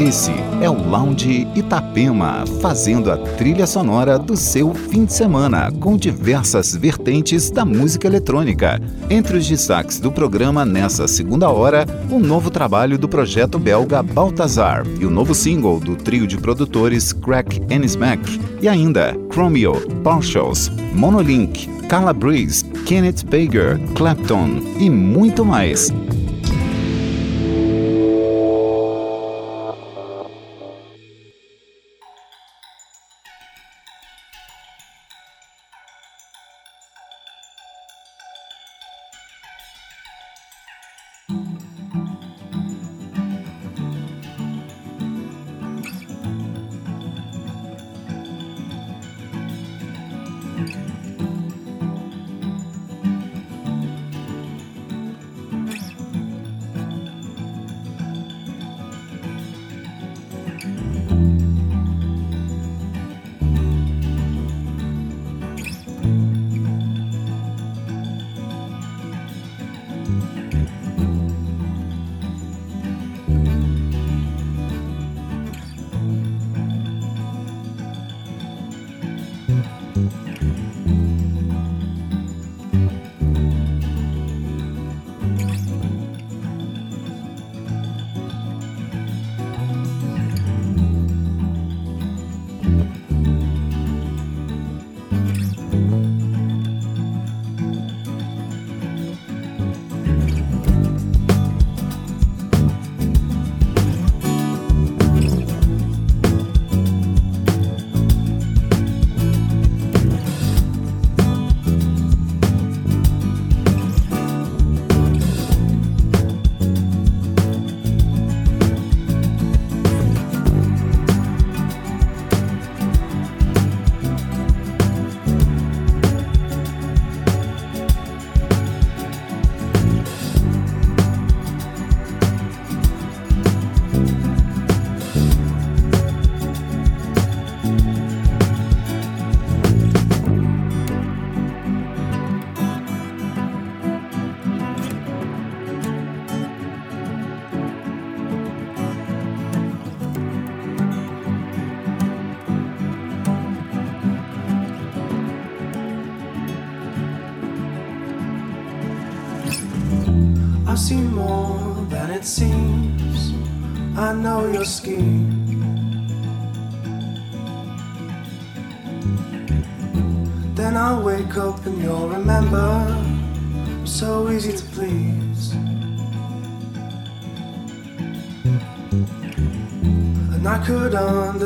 Esse 0.00 0.32
é 0.62 0.70
o 0.70 0.88
Lounge 0.88 1.46
Itapema, 1.54 2.46
fazendo 2.62 3.12
a 3.12 3.18
trilha 3.18 3.66
sonora 3.66 4.18
do 4.18 4.34
seu 4.34 4.72
fim 4.72 5.04
de 5.04 5.12
semana, 5.12 5.70
com 5.70 5.94
diversas 5.94 6.74
vertentes 6.74 7.50
da 7.50 7.66
música 7.66 8.06
eletrônica. 8.06 8.80
Entre 9.10 9.36
os 9.36 9.46
destaques 9.46 10.00
do 10.00 10.10
programa 10.10 10.64
nessa 10.64 11.06
segunda 11.06 11.50
hora, 11.50 11.84
o 12.10 12.18
novo 12.18 12.50
trabalho 12.50 12.96
do 12.96 13.10
projeto 13.10 13.58
belga 13.58 14.02
Baltazar 14.02 14.86
e 14.98 15.04
o 15.04 15.10
novo 15.10 15.34
single 15.34 15.78
do 15.78 15.96
trio 15.96 16.26
de 16.26 16.38
produtores 16.38 17.12
Crack 17.12 17.60
and 17.70 17.84
Smack, 17.84 18.40
e 18.62 18.68
ainda 18.68 19.14
Chromio, 19.30 19.74
Partials, 20.02 20.70
Monolink, 20.94 21.68
Calabrese, 21.88 22.64
Kenneth 22.86 23.22
Baker, 23.24 23.78
Clapton 23.94 24.62
e 24.78 24.88
muito 24.88 25.44
mais. 25.44 25.92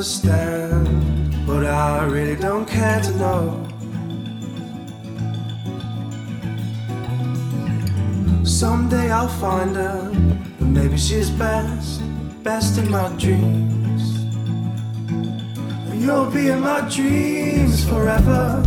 Understand, 0.05 1.47
but 1.47 1.65
I 1.65 2.05
really 2.05 2.37
don't 2.37 2.67
care 2.67 3.01
to 3.01 3.11
know. 3.17 3.67
Someday 8.45 9.11
I'll 9.11 9.29
find 9.29 9.75
her, 9.75 10.11
but 10.59 10.67
maybe 10.67 10.99
she's 10.99 11.31
best, 11.31 12.03
best 12.43 12.77
in 12.77 12.91
my 12.91 13.09
dreams. 13.17 14.03
You'll 15.95 16.31
be 16.31 16.49
in 16.49 16.61
my 16.61 16.83
dreams 16.83 17.89
forever. 17.89 18.63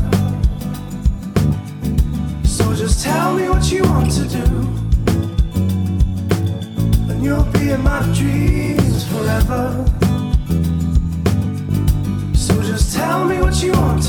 So 2.45 2.73
just 2.73 3.03
tell 3.03 3.35
me 3.35 3.47
what 3.47 3.71
you 3.71 3.83
want 3.83 4.11
to 4.13 4.27
do, 4.27 4.45
and 7.11 7.23
you'll 7.23 7.51
be 7.53 7.69
in 7.69 7.83
my 7.83 8.01
dreams 8.15 9.07
forever. 9.07 9.96
Tell 12.97 13.25
me 13.25 13.39
what 13.39 13.61
you 13.61 13.71
want 13.73 14.06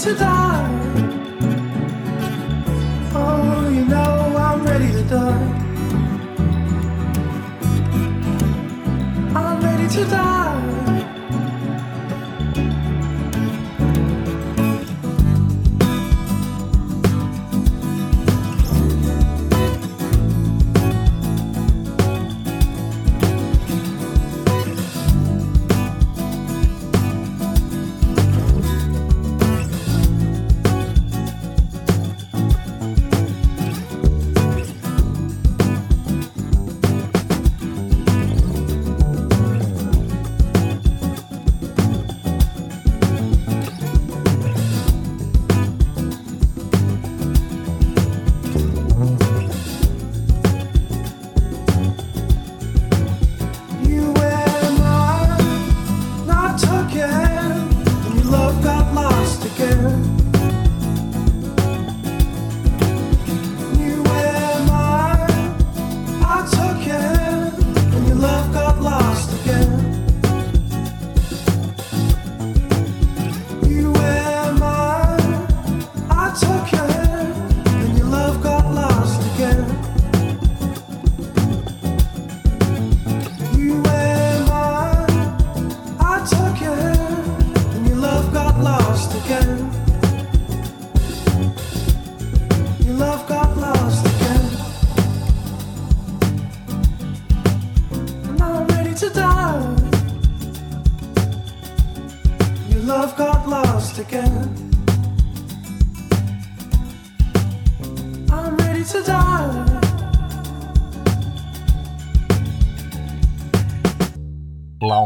to 0.00 0.14
die. 0.14 0.66
Oh, 3.14 3.68
you 3.68 3.84
know 3.84 4.34
I'm 4.34 4.64
ready 4.64 4.90
to 4.92 5.02
die. 5.02 5.46
I'm 9.34 9.60
ready 9.60 9.88
to 9.88 10.04
die. 10.06 10.39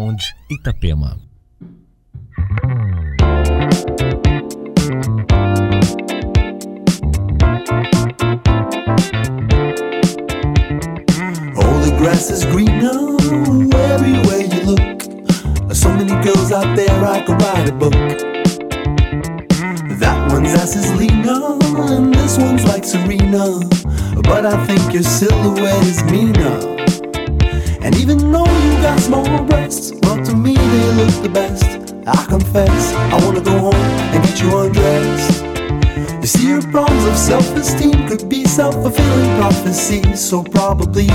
Sound 0.04 0.20
Itapema. 0.50 1.16
so 40.34 40.42
probably 40.42 41.06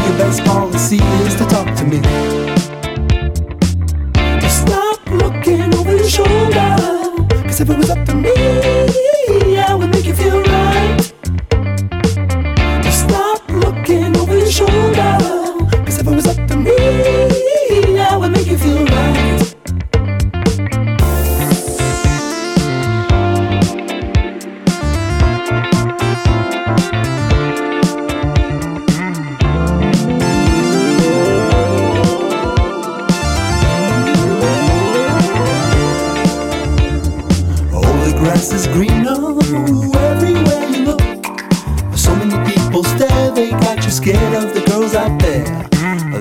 girls 44.79 44.95
out 44.95 45.19
there. 45.19 45.43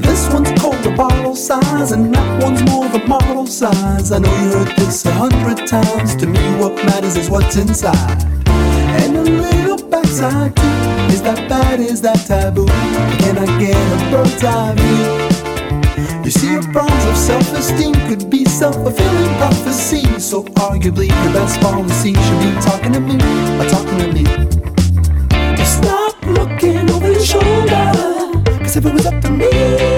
This 0.01 0.29
one's 0.33 0.51
called 0.61 0.83
the 0.83 0.93
bottle 0.97 1.37
size, 1.37 1.93
and 1.93 2.13
that 2.15 2.43
one's 2.43 2.63
more 2.71 2.89
the 2.89 3.05
model 3.07 3.47
size. 3.47 4.11
I 4.11 4.19
know 4.19 4.35
you 4.43 4.51
heard 4.53 4.77
this 4.77 5.05
a 5.07 5.13
hundred 5.13 5.67
times. 5.67 6.17
To 6.17 6.27
me, 6.27 6.41
what 6.59 6.75
matters 6.87 7.17
is 7.17 7.31
what's 7.31 7.57
inside. 7.57 8.23
And 9.01 9.17
a 9.17 9.23
little 9.23 9.89
backside 9.89 10.57
too. 10.57 10.63
Is 11.15 11.23
that 11.23 11.49
bad? 11.49 11.81
Is 11.81 12.01
that 12.03 12.27
taboo? 12.27 12.67
Can 13.23 13.39
I 13.39 13.47
get 13.61 13.77
a 13.77 14.11
bird's 14.11 14.43
eye 14.43 14.75
view? 14.77 16.25
You 16.25 16.31
see, 16.31 16.51
your 16.53 16.63
problems 16.73 17.05
of 17.05 17.17
self-esteem 17.17 17.95
could 18.09 18.29
be 18.29 18.45
self-fulfilling 18.45 19.35
prophecy. 19.39 20.03
So 20.19 20.43
arguably, 20.67 21.09
your 21.09 21.33
best 21.33 21.61
policy 21.61 22.13
should 22.15 22.41
be 22.43 22.51
talking 22.61 22.93
to 22.93 23.01
me, 23.01 23.17
or 23.59 23.69
talking 23.69 23.99
to 23.99 24.13
me. 24.13 24.25
Stop 25.65 26.17
looking 26.27 26.91
over 26.91 27.13
your 27.13 27.25
shoulder. 27.25 27.98
Cause 28.69 28.77
if 28.77 28.85
it 28.85 28.93
was 28.93 29.07
up 29.07 29.23
to 29.23 29.31
me 29.31 29.98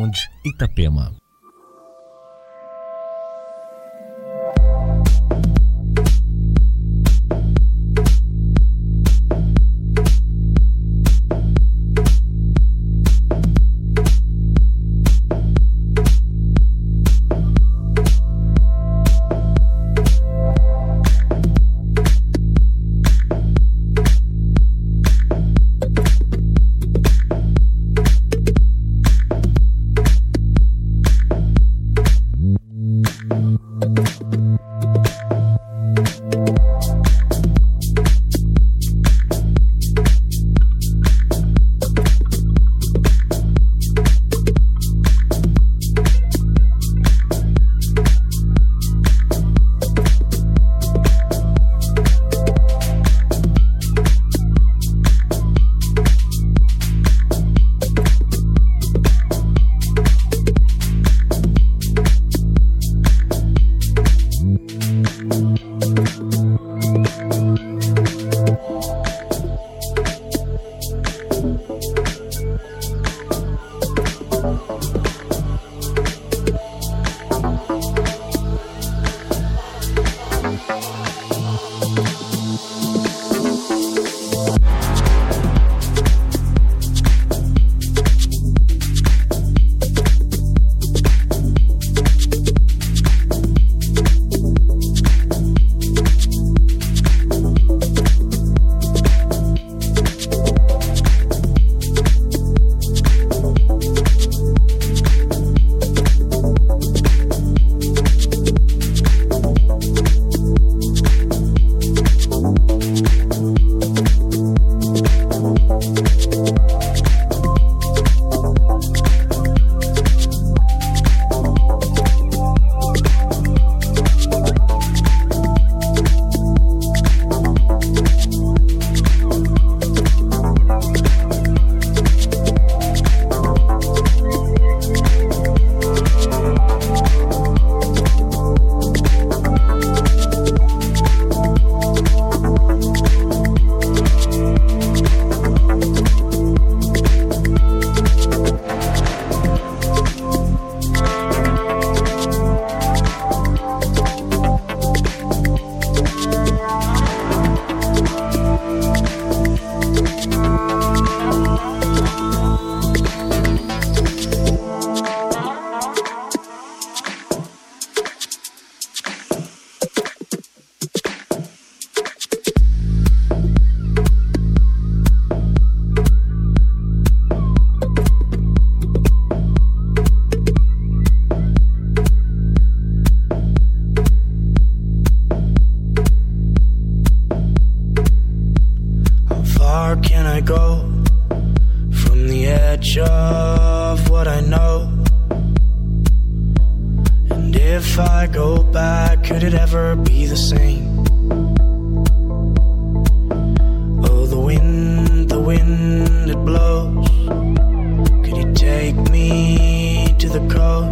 Ponte, 0.10 0.28
Itapema. 0.44 1.12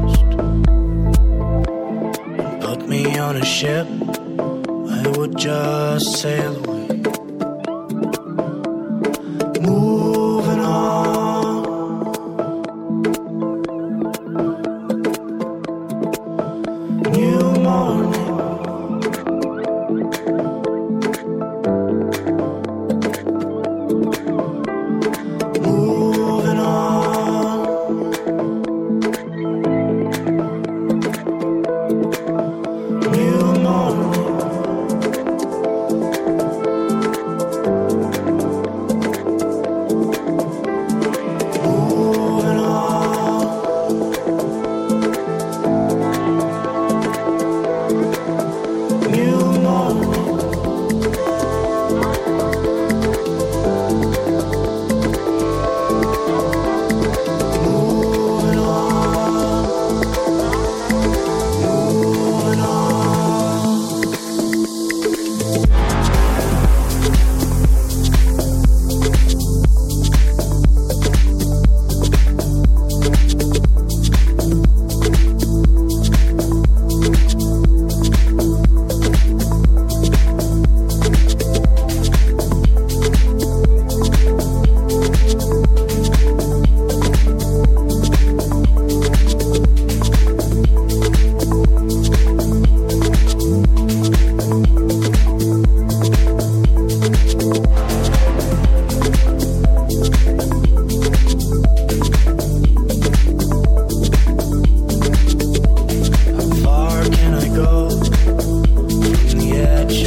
lost. 0.02 0.30
Put 2.62 2.88
me 2.88 3.18
on 3.18 3.38
a 3.38 3.46
ship, 3.46 3.88
I 5.00 5.04
would 5.16 5.38
just 5.38 6.18
sail 6.22 6.56
away. 6.66 6.88
Move 9.62 9.87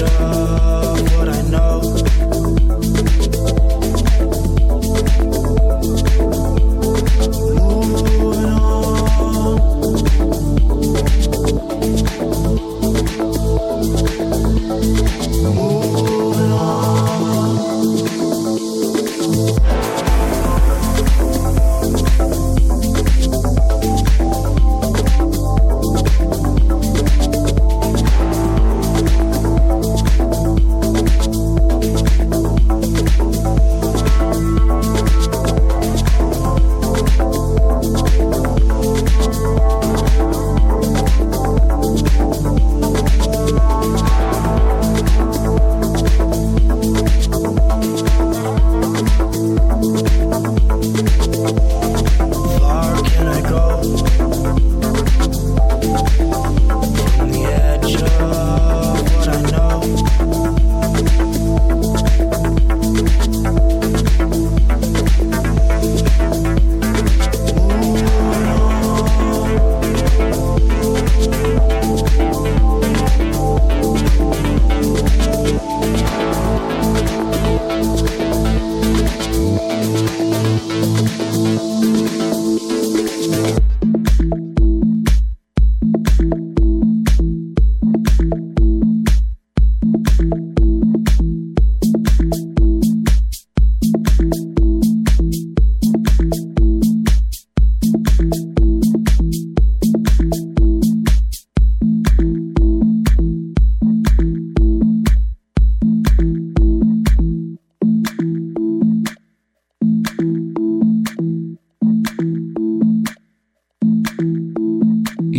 future. 0.09 1.17
What 1.17 1.29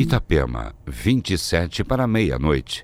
Itapema, 0.02 0.74
27 0.88 1.84
para 1.84 2.08
meia-noite. 2.08 2.84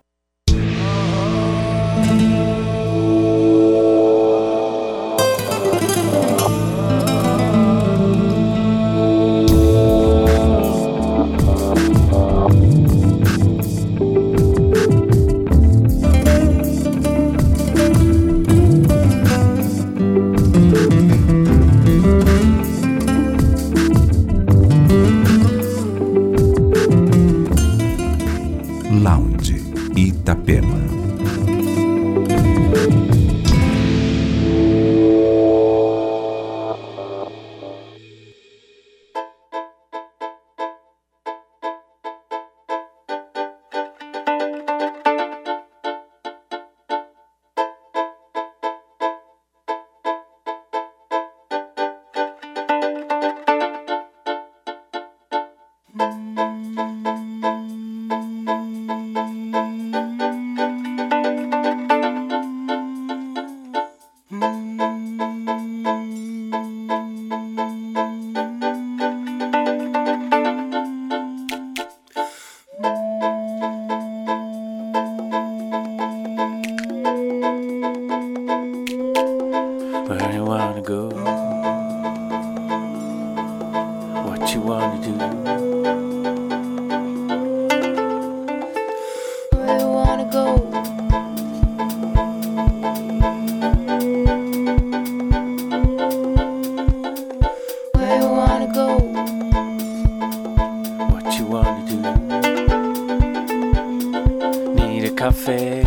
Need 104.76 105.06
a 105.06 105.12
cafe 105.16 105.84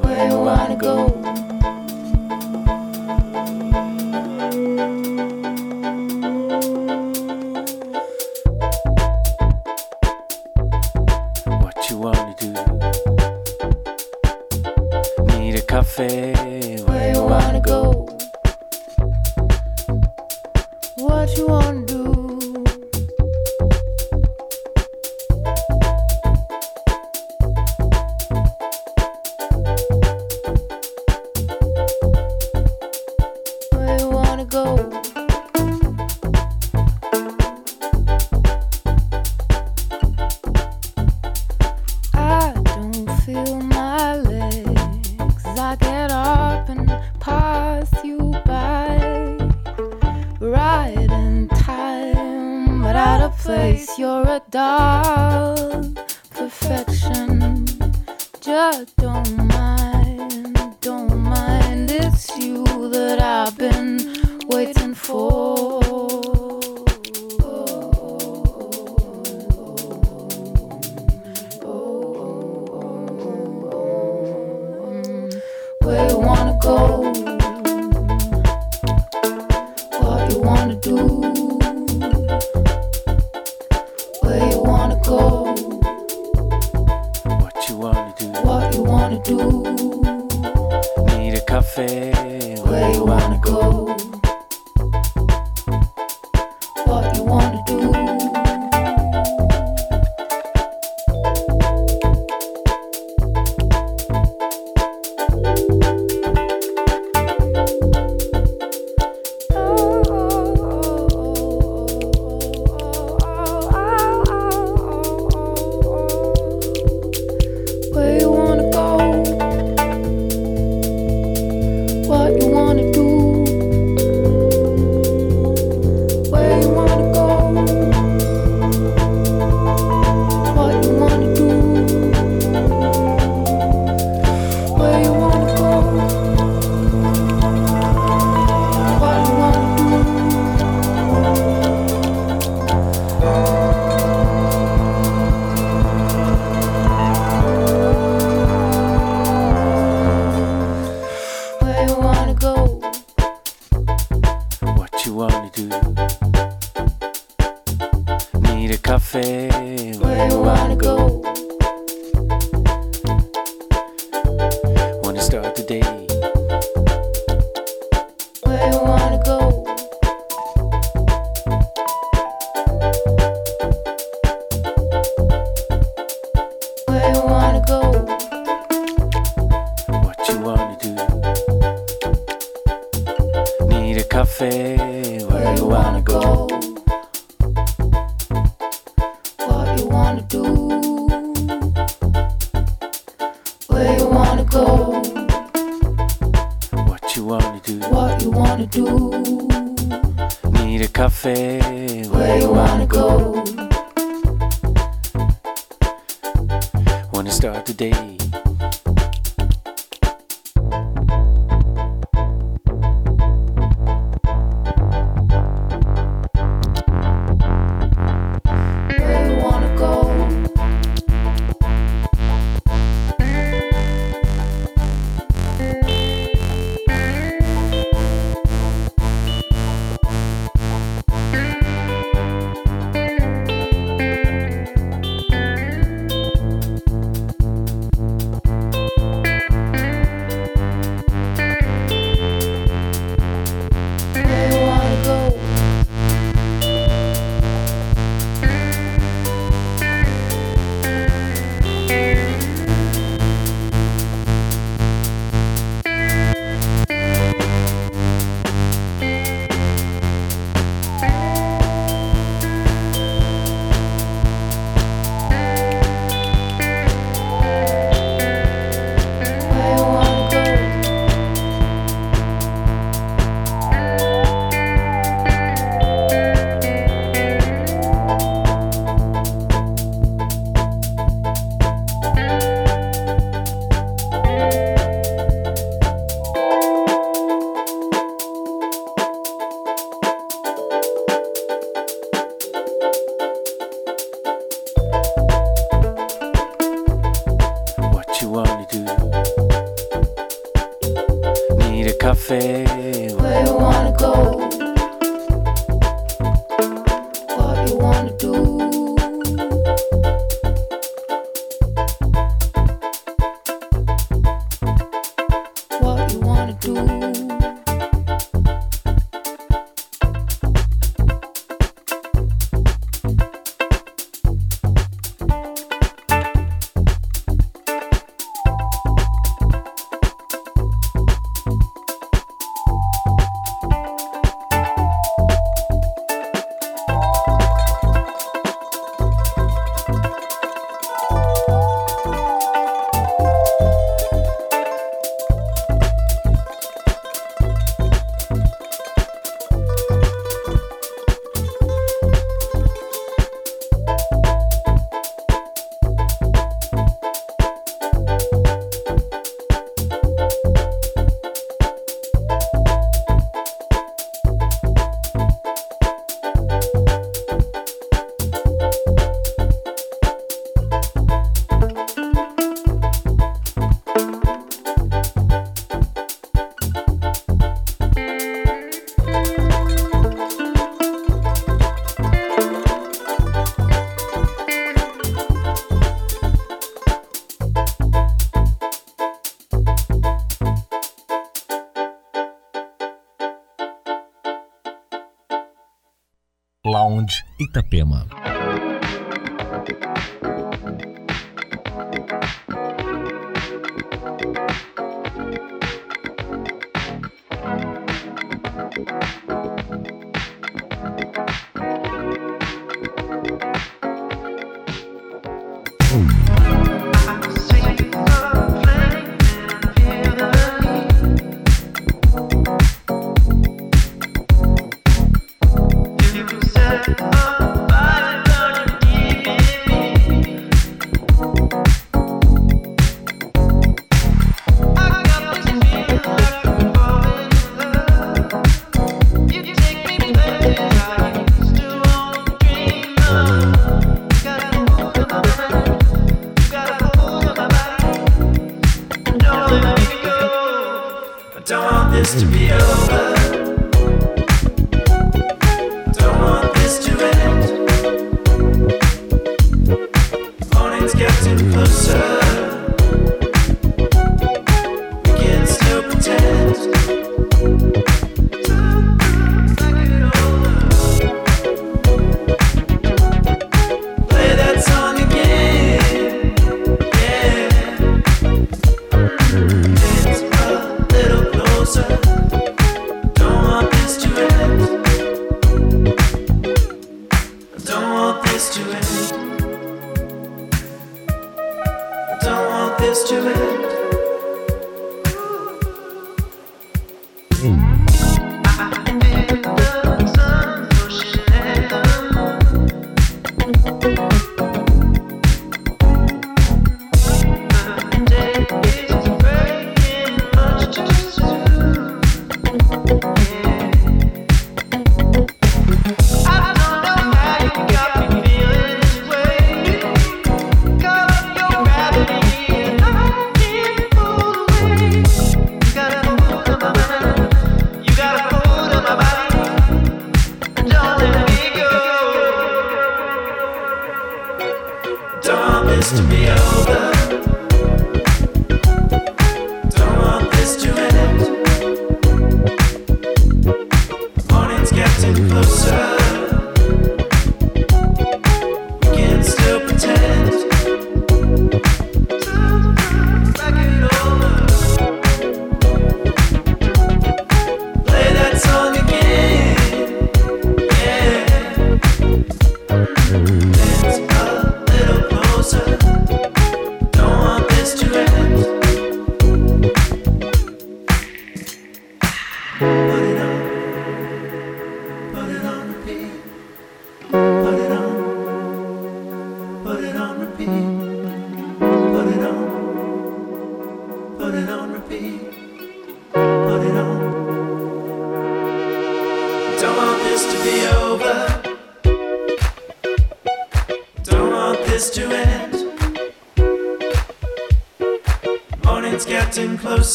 where 0.00 0.28
you 0.28 0.38
wanna 0.38 0.76
go. 0.76 1.33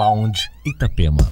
Lounge 0.00 0.48
Itapema. 0.64 1.28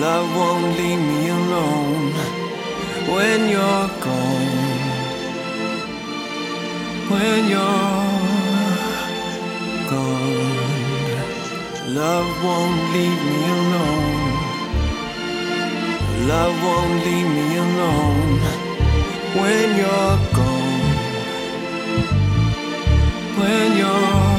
Love 0.00 0.34
won't 0.34 0.78
leave 0.78 0.98
me 0.98 1.28
alone 1.28 2.12
when 3.12 3.48
you're 3.50 3.88
gone. 4.00 4.78
When 7.10 7.48
you're 7.54 8.12
gone. 9.90 10.72
Love 11.94 12.30
won't 12.42 12.92
leave 12.94 13.22
me 13.30 13.40
alone. 13.58 14.32
Love 16.26 16.56
won't 16.64 17.04
leave 17.04 17.30
me 17.38 17.56
alone 17.58 18.40
when 19.40 19.76
you're 19.76 20.18
gone. 20.32 20.82
When 23.36 23.76
you're 23.76 24.31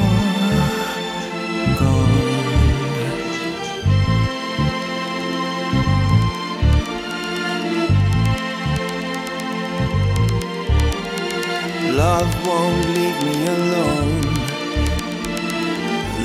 Love 11.96 12.34
won't 12.44 12.88
leave 12.88 13.22
me 13.22 13.46
alone. 13.46 14.22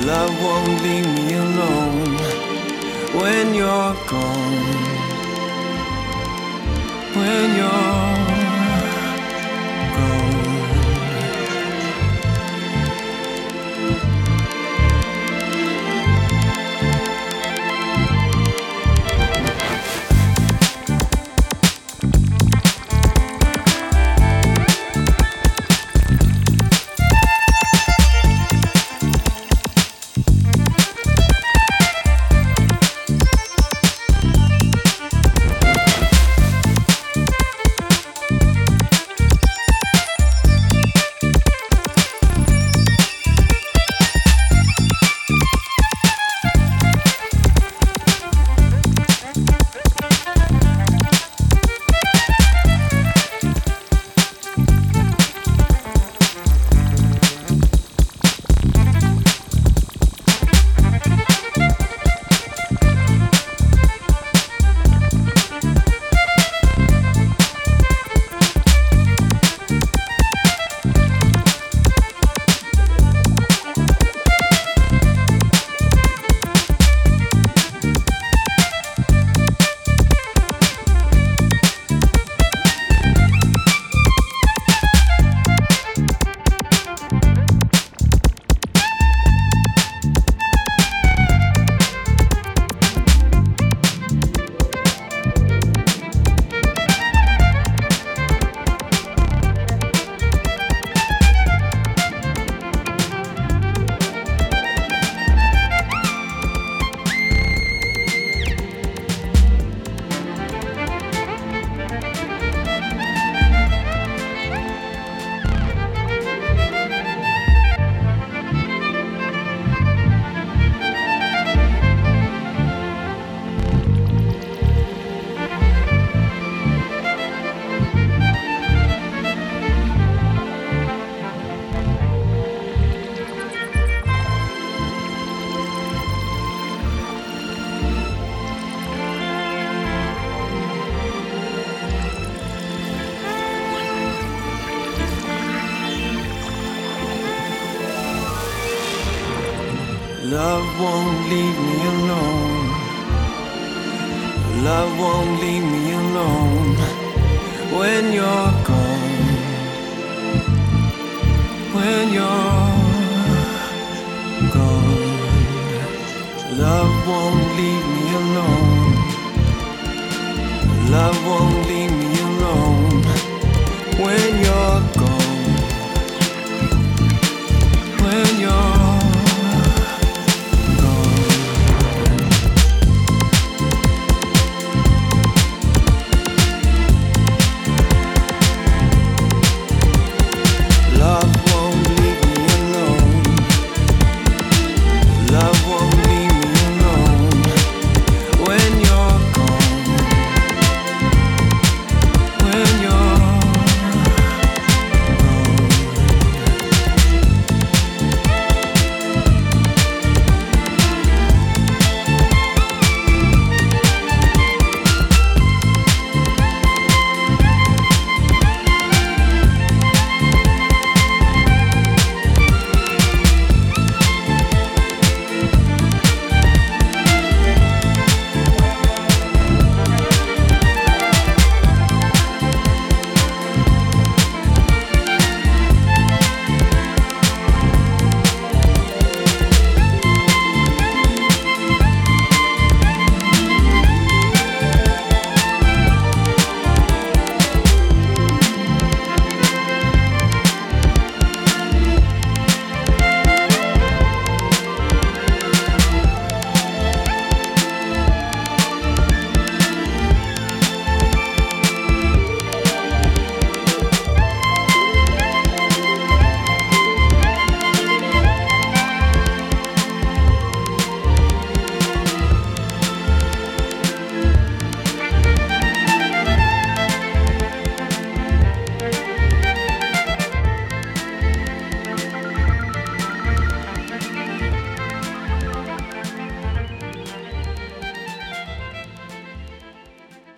Love 0.04 0.34
won't 0.42 0.82
leave 0.82 1.06
me 1.14 1.34
alone 1.34 2.16
when 3.20 3.54
you're 3.54 3.94
gone. 4.08 4.66
When 7.14 7.54
you're 7.54 8.19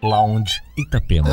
Lounge 0.03 0.61
Itapema. 0.77 1.31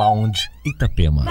Lounge 0.00 0.48
Itapema. 0.64 1.24